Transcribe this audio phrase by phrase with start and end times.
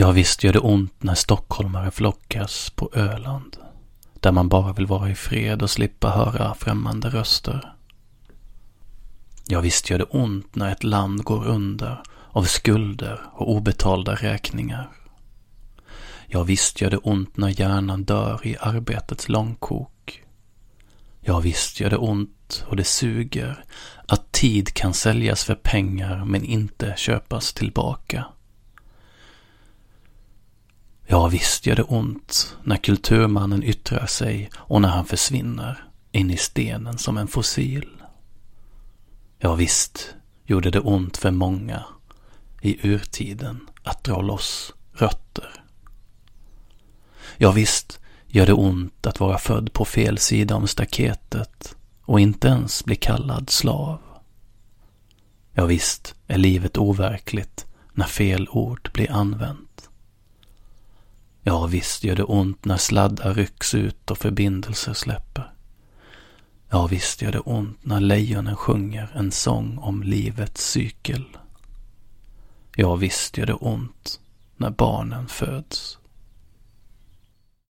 [0.00, 3.56] Ja, visst gör det ont när stockholmare flockas på Öland.
[4.20, 7.74] Där man bara vill vara i fred och slippa höra främmande röster.
[9.46, 14.90] Ja, visst gör det ont när ett land går under av skulder och obetalda räkningar.
[16.26, 20.22] Ja, visst gör det ont när hjärnan dör i arbetets långkok.
[21.20, 23.64] Ja, visst gör det ont och det suger
[24.08, 28.26] att tid kan säljas för pengar men inte köpas tillbaka.
[31.18, 36.36] Ja, visst gör det ont när kulturmannen yttrar sig och när han försvinner in i
[36.36, 37.88] stenen som en fossil.
[39.38, 40.14] Ja, visst
[40.46, 41.84] gjorde det ont för många
[42.62, 45.64] i urtiden att dra loss rötter.
[47.36, 52.48] Ja, visst gör det ont att vara född på fel sida om staketet och inte
[52.48, 54.00] ens bli kallad slav.
[55.52, 59.67] Ja, visst är livet overkligt när fel ord blir använt.
[61.48, 65.52] Ja, visst gör det ont när sladdar rycks ut och förbindelser släpper.
[66.70, 71.24] Ja, visst gör det ont när lejonen sjunger en sång om livets cykel.
[72.76, 74.20] Ja, visst gör det ont
[74.56, 75.98] när barnen föds.